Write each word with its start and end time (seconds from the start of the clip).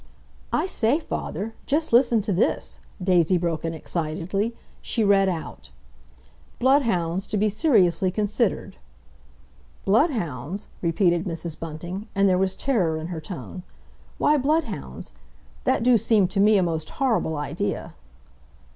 "I 0.51 0.65
say, 0.65 0.99
father, 0.99 1.53
just 1.67 1.93
listen 1.93 2.21
to 2.21 2.33
this!" 2.33 2.79
Daisy 2.99 3.37
broke 3.37 3.63
in 3.63 3.75
excitedly. 3.75 4.55
She 4.81 5.03
read 5.03 5.29
out: 5.29 5.69
"BLOODHOUNDS 6.57 7.27
TO 7.27 7.37
BE 7.37 7.49
SERIOUSLY 7.49 8.09
CONSIDERED" 8.09 8.77
"Bloodhounds?" 9.85 10.69
repeated 10.81 11.25
Mrs. 11.25 11.59
Bunting, 11.59 12.07
and 12.15 12.27
there 12.27 12.39
was 12.39 12.55
terror 12.55 12.97
in 12.97 13.09
her 13.09 13.21
tone. 13.21 13.61
"Why 14.17 14.37
bloodhounds? 14.39 15.13
That 15.65 15.83
do 15.83 15.99
seem 15.99 16.27
to 16.29 16.39
me 16.39 16.57
a 16.57 16.63
most 16.63 16.89
horrible 16.97 17.37
idea!" 17.37 17.93